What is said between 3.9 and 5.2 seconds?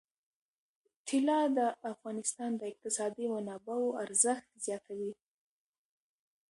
ارزښت زیاتوي.